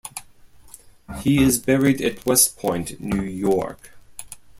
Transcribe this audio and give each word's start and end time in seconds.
He 1.21 1.43
is 1.43 1.59
buried 1.59 2.01
at 2.01 2.25
West 2.25 2.57
Point, 2.57 2.99
New 2.99 3.21
York. 3.21 3.91